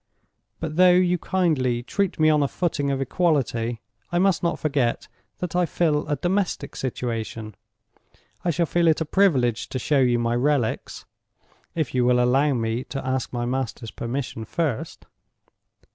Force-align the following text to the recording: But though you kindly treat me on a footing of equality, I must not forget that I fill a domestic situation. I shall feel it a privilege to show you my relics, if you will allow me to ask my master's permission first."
But 0.59 0.77
though 0.77 0.93
you 0.97 1.19
kindly 1.19 1.83
treat 1.83 2.19
me 2.19 2.27
on 2.31 2.41
a 2.41 2.47
footing 2.47 2.89
of 2.89 3.01
equality, 3.01 3.81
I 4.11 4.17
must 4.17 4.41
not 4.41 4.57
forget 4.57 5.07
that 5.37 5.55
I 5.55 5.67
fill 5.67 6.07
a 6.07 6.15
domestic 6.15 6.75
situation. 6.75 7.53
I 8.43 8.49
shall 8.49 8.65
feel 8.65 8.87
it 8.87 8.99
a 9.01 9.05
privilege 9.05 9.69
to 9.69 9.77
show 9.77 9.99
you 9.99 10.17
my 10.17 10.33
relics, 10.35 11.05
if 11.75 11.93
you 11.93 12.03
will 12.03 12.19
allow 12.19 12.55
me 12.55 12.83
to 12.85 13.05
ask 13.05 13.31
my 13.31 13.45
master's 13.45 13.91
permission 13.91 14.43
first." 14.43 15.05